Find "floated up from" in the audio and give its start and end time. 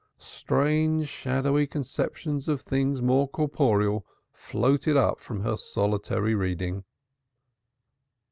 4.33-5.41